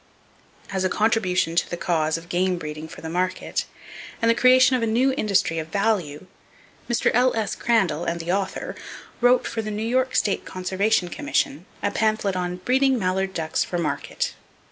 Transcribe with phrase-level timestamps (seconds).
[0.71, 3.65] As a contribution to the cause of game breeding for the market,
[4.19, 6.25] and the creation of a new industry of value,
[6.89, 7.11] Mr.
[7.13, 7.53] L.S.
[7.53, 8.75] Crandall and the author
[9.21, 13.77] wrote for the New York State Conservation Commission a pamphlet on "Breeding Mallard Ducks for
[13.77, 14.33] Market."